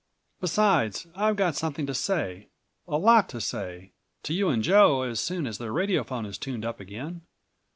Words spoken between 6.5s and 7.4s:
up again.